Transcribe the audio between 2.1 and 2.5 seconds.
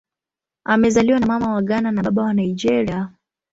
wa